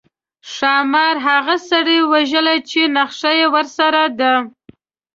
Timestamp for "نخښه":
2.95-3.31